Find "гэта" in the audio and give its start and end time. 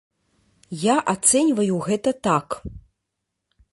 1.91-2.17